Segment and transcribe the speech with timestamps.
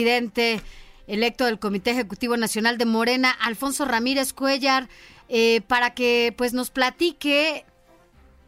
[0.00, 0.60] Presidente
[1.08, 4.88] electo del Comité Ejecutivo Nacional de Morena, Alfonso Ramírez Cuellar,
[5.28, 7.64] eh, para que pues nos platique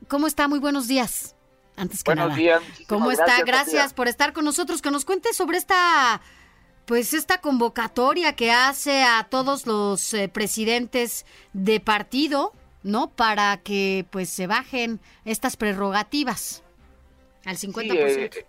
[0.07, 0.47] cómo está.
[0.47, 1.35] Muy buenos días.
[1.75, 2.39] Antes que Buenos nada.
[2.39, 2.63] días.
[2.87, 3.43] ¿Cómo está?
[3.43, 4.81] Gracias, por estar con nosotros.
[4.81, 6.21] Que nos cuente sobre esta,
[6.85, 12.53] pues esta convocatoria que hace a todos los eh, presidentes de partido,
[12.85, 13.11] ¿no?
[13.11, 16.63] Para que pues se bajen estas prerrogativas
[17.45, 17.73] al 50%.
[17.73, 18.47] Sí, eh,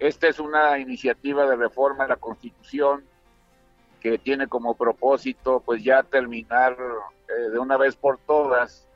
[0.00, 3.04] esta es una iniciativa de reforma a la Constitución
[4.00, 6.74] que tiene como propósito pues ya terminar
[7.28, 8.88] eh, de una vez por todas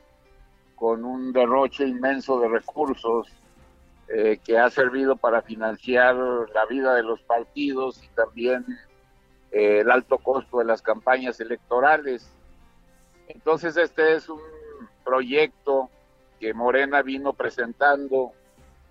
[0.74, 3.28] con un derroche inmenso de recursos
[4.08, 8.64] eh, que ha servido para financiar la vida de los partidos y también
[9.52, 12.30] eh, el alto costo de las campañas electorales.
[13.28, 14.40] Entonces este es un
[15.04, 15.90] proyecto
[16.40, 18.32] que Morena vino presentando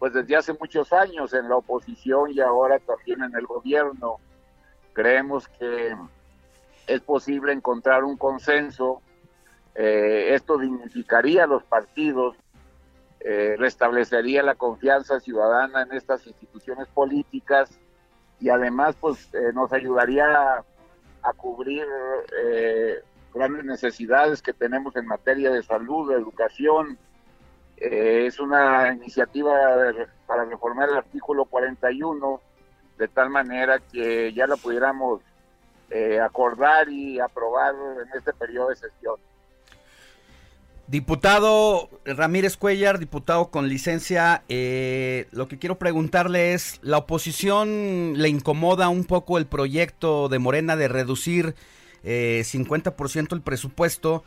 [0.03, 4.17] pues desde hace muchos años en la oposición y ahora también en el gobierno.
[4.91, 5.95] Creemos que
[6.87, 9.01] es posible encontrar un consenso.
[9.75, 12.35] Eh, esto dignificaría a los partidos,
[13.21, 17.79] eh, restablecería la confianza ciudadana en estas instituciones políticas
[18.41, 20.65] y además pues eh, nos ayudaría a,
[21.21, 21.85] a cubrir
[23.33, 26.97] grandes necesidades que tenemos en materia de salud, de educación,
[27.84, 29.53] eh, es una iniciativa
[30.26, 32.42] para reformar el artículo 41
[32.98, 35.22] de tal manera que ya lo pudiéramos
[35.89, 39.16] eh, acordar y aprobar en este periodo de sesión.
[40.88, 48.30] Diputado Ramírez Cuellar, diputado con licencia, eh, lo que quiero preguntarle es, ¿la oposición le
[48.30, 51.55] incomoda un poco el proyecto de Morena de reducir
[52.04, 54.23] eh, 50% el presupuesto?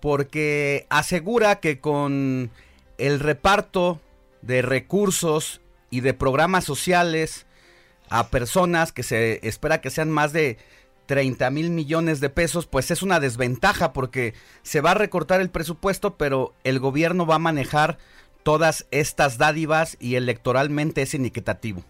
[0.00, 2.50] Porque asegura que con
[2.98, 4.00] el reparto
[4.42, 5.60] de recursos
[5.90, 7.46] y de programas sociales
[8.10, 10.58] a personas que se espera que sean más de
[11.06, 15.50] 30 mil millones de pesos, pues es una desventaja porque se va a recortar el
[15.50, 17.98] presupuesto, pero el gobierno va a manejar
[18.42, 21.82] todas estas dádivas y electoralmente es inequitativo.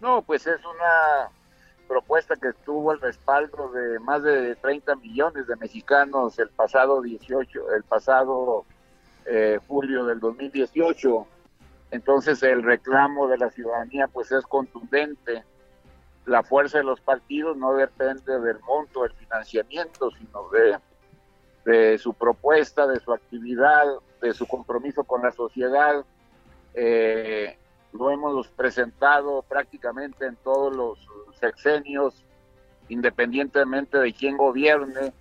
[0.00, 1.30] No, pues es una
[1.88, 7.72] propuesta que tuvo el respaldo de más de 30 millones de mexicanos el pasado 18,
[7.74, 8.64] el pasado
[9.26, 11.26] eh, julio del 2018.
[11.90, 15.44] Entonces el reclamo de la ciudadanía pues es contundente.
[16.26, 20.48] La fuerza de los partidos no depende del monto del financiamiento, sino
[21.64, 23.84] de, su propuesta, de su actividad,
[24.20, 26.04] de su compromiso con la sociedad.
[26.74, 27.56] Eh,
[27.92, 30.98] lo hemos presentado prácticamente en todos los
[31.38, 32.24] sexenios,
[32.88, 35.12] independientemente de quién gobierne,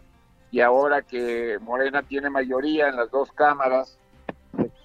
[0.53, 3.97] y ahora que Morena tiene mayoría en las dos cámaras,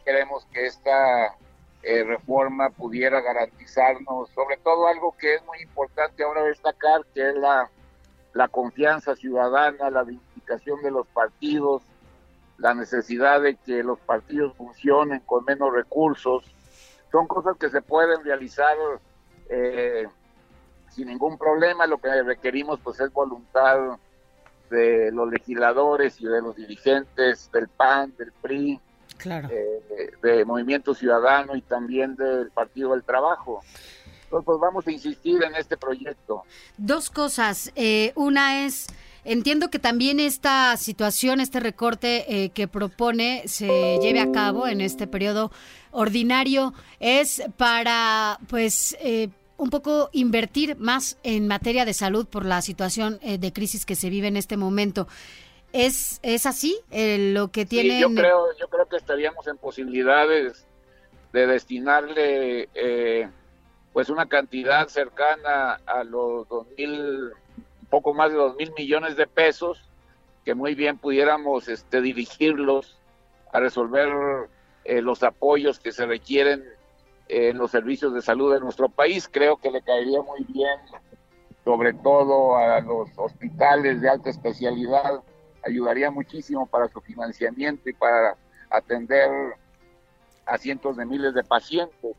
[0.02, 1.36] creemos que esta
[1.82, 7.36] eh, reforma pudiera garantizarnos, sobre todo algo que es muy importante ahora destacar, que es
[7.36, 7.68] la,
[8.32, 11.82] la confianza ciudadana, la dignificación de los partidos,
[12.56, 16.44] la necesidad de que los partidos funcionen con menos recursos,
[17.12, 18.74] son cosas que se pueden realizar
[19.50, 20.08] eh,
[20.88, 21.86] sin ningún problema.
[21.86, 23.98] Lo que requerimos pues es voluntad
[24.70, 28.80] de los legisladores y de los dirigentes del PAN, del PRI,
[29.16, 29.48] Claro.
[29.50, 33.60] eh, de Movimiento Ciudadano y también del Partido del Trabajo.
[34.24, 36.42] Entonces, pues vamos a insistir en este proyecto.
[36.76, 37.72] Dos cosas.
[37.74, 38.86] Eh, una es,
[39.24, 44.82] entiendo que también esta situación, este recorte eh, que propone se lleve a cabo en
[44.82, 45.50] este periodo
[45.92, 52.62] ordinario es para, pues, eh, un poco invertir más en materia de salud por la
[52.62, 55.06] situación eh, de crisis que se vive en este momento.
[55.72, 58.00] ¿Es, es así eh, lo que Sí, tienen?
[58.00, 60.66] yo creo, yo creo que estaríamos en posibilidades
[61.32, 63.28] de destinarle eh,
[63.93, 67.25] pues una cantidad cercana a los dos mil,
[67.82, 69.82] un poco más de dos mil millones de pesos,
[70.44, 72.96] que muy bien pudiéramos este, dirigirlos
[73.52, 74.08] a resolver
[74.84, 76.64] eh, los apoyos que se requieren
[77.28, 79.28] en los servicios de salud de nuestro país.
[79.30, 80.78] Creo que le caería muy bien,
[81.64, 85.22] sobre todo a los hospitales de alta especialidad,
[85.64, 88.36] ayudaría muchísimo para su financiamiento y para
[88.70, 89.30] atender
[90.46, 92.16] a cientos de miles de pacientes.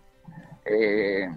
[0.65, 1.27] Eh,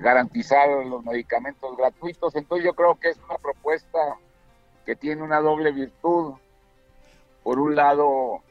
[0.00, 2.34] garantizar los medicamentos gratuitos.
[2.36, 3.98] Entonces yo creo que es una propuesta
[4.84, 6.34] que tiene una doble virtud.
[7.42, 8.42] Por un lado,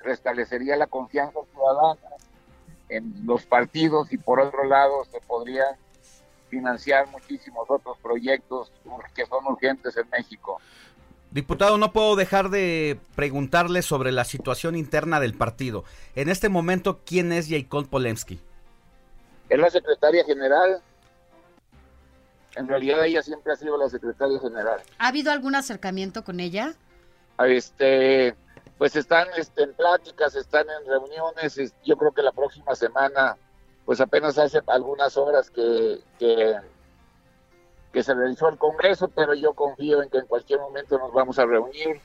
[0.00, 2.15] restablecería la confianza ciudadana
[2.88, 5.76] en los partidos y por otro lado se podrían
[6.48, 8.72] financiar muchísimos otros proyectos
[9.14, 10.60] que son urgentes en México.
[11.30, 15.84] Diputado, no puedo dejar de preguntarle sobre la situación interna del partido.
[16.14, 18.40] En este momento, ¿quién es Jacob Polemski?
[19.48, 20.80] Es la secretaria general.
[22.54, 24.80] En realidad ella siempre ha sido la secretaria general.
[24.98, 26.74] ¿Ha habido algún acercamiento con ella?
[27.38, 28.34] Este,
[28.78, 31.74] pues están este, en pláticas, están en reuniones.
[31.84, 33.36] Yo creo que la próxima semana,
[33.84, 36.56] pues apenas hace algunas horas que, que,
[38.02, 41.46] se realizó el Congreso, pero yo confío en que en cualquier momento nos vamos a
[41.46, 42.00] reunir.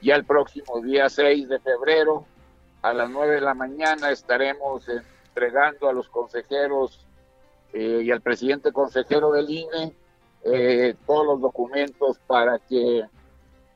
[0.00, 2.24] Ya el próximo día 6 de febrero,
[2.82, 7.04] a las 9 de la mañana, estaremos entregando a los consejeros
[7.72, 9.92] eh, y al presidente consejero del INE
[10.44, 13.04] eh, todos los documentos para que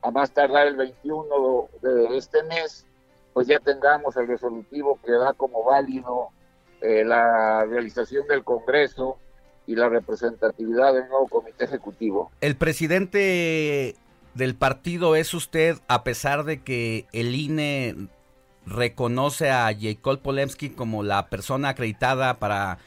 [0.02, 2.86] a más tardar el 21 de este mes,
[3.32, 6.28] pues ya tengamos el resolutivo que da como válido
[6.80, 9.18] eh, la realización del Congreso
[9.66, 12.30] y la representatividad del nuevo comité ejecutivo.
[12.40, 13.94] El presidente
[14.34, 18.08] del partido es usted, a pesar de que el INE
[18.66, 22.78] reconoce a Jacob Polemski como la persona acreditada para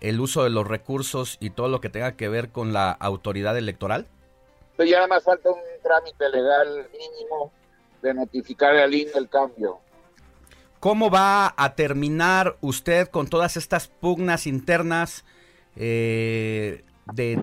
[0.00, 3.56] el uso de los recursos y todo lo que tenga que ver con la autoridad
[3.56, 4.06] electoral?
[4.78, 7.52] ya nada más falta un trámite legal mínimo
[8.02, 9.80] de notificar al INE el cambio.
[10.78, 15.24] ¿Cómo va a terminar usted con todas estas pugnas internas
[15.76, 17.42] eh, de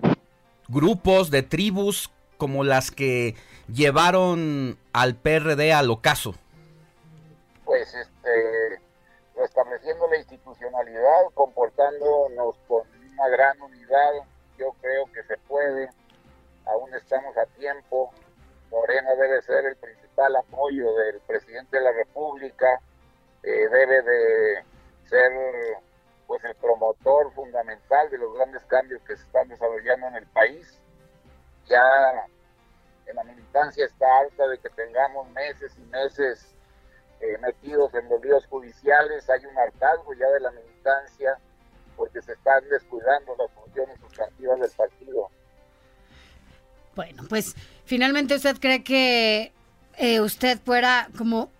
[0.68, 3.36] grupos, de tribus, como las que
[3.72, 6.34] llevaron al PRD al ocaso?
[7.64, 8.80] Pues este,
[9.44, 12.82] estableciendo la institucionalidad, comportándonos con
[13.12, 14.12] una gran unidad,
[14.58, 15.90] yo creo que se puede
[16.68, 18.12] aún estamos a tiempo.
[18.70, 22.80] Morena debe ser el principal apoyo del presidente de la República,
[23.42, 24.64] eh, debe de
[25.06, 25.32] ser
[26.26, 30.78] pues el promotor fundamental de los grandes cambios que se están desarrollando en el país.
[31.66, 31.82] Ya
[33.06, 36.54] en la militancia está alta de que tengamos meses y meses
[37.20, 41.38] eh, metidos en los líos judiciales, hay un hartazgo ya de la militancia
[41.96, 45.28] porque se están descuidando las funciones sustantivas del partido.
[46.94, 47.56] Bueno, pues
[47.88, 49.52] finalmente usted cree que
[49.96, 51.50] eh, usted pueda como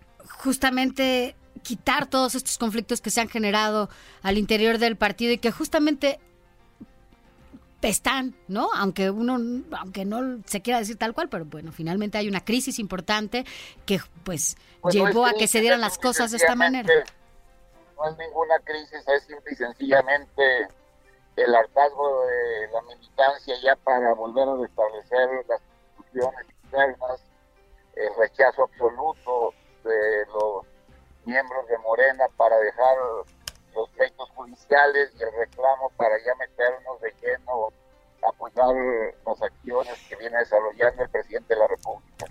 [0.42, 3.88] justamente quitar todos estos conflictos que se han generado
[4.22, 6.20] al interior del partido y que justamente
[7.80, 8.68] están, ¿no?
[8.74, 9.38] Aunque uno,
[9.78, 13.46] aunque no se quiera decir tal cual, pero bueno, finalmente hay una crisis importante
[13.86, 16.92] que pues, pues llevó a que se dieran las cosas de esta manera.
[17.96, 20.68] No es ninguna crisis, es simple y sencillamente
[21.36, 25.60] el hartazgo de la militancia ya para volver a restablecer las
[26.08, 27.22] instituciones internas,
[27.94, 30.66] el rechazo absoluto de los
[31.24, 32.96] miembros de Morena para dejar
[33.74, 37.68] los pleitos judiciales y el reclamo para ya meternos de lleno
[38.22, 38.74] a apoyar
[39.26, 42.26] las acciones que viene desarrollando el presidente de la República.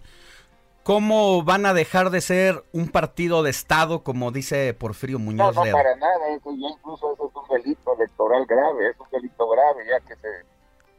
[0.84, 5.54] ¿Cómo van a dejar de ser un partido de Estado, como dice Porfirio Muñoz?
[5.54, 9.10] No, no, para nada, eso ya incluso eso es un delito electoral grave, es un
[9.12, 10.30] delito grave, ya que se,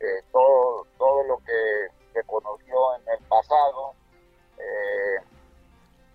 [0.01, 3.95] eh, todo, todo lo que conoció en el pasado
[4.59, 5.23] eh,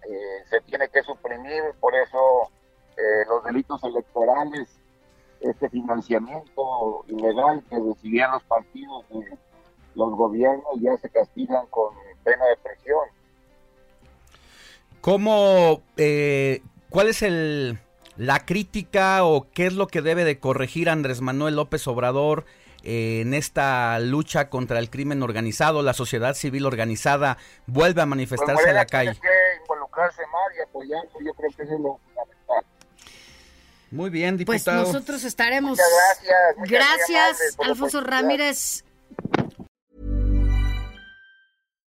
[0.09, 2.49] eh, se tiene que suprimir, por eso
[3.27, 4.69] los delitos electorales,
[5.39, 9.37] este financiamiento ilegal que recibían los partidos de
[9.95, 11.93] los gobiernos ya se castigan con
[12.23, 12.99] pena de prisión.
[15.01, 17.79] ¿Cómo, eh, cuál es el,
[18.15, 22.45] la crítica o qué es lo que debe de corregir Andrés Manuel López Obrador
[22.83, 25.81] eh, en esta lucha contra el crimen organizado?
[25.81, 29.13] La sociedad civil organizada vuelve a manifestarse en la calle.
[29.13, 32.65] que involucrarse más y apoyarlo, yo creo que eso es lo fundamental.
[33.91, 34.83] Muy bien, pues diputado.
[34.83, 35.71] Pues nosotros estaremos.
[35.71, 36.69] Muchas gracias.
[36.69, 38.83] gracias, Alfonso Ramírez.